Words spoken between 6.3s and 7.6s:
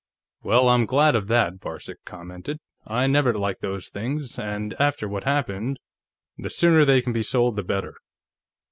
The sooner they can be sold,